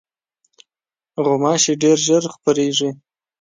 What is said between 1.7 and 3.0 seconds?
ډېر ژر خپرېږي.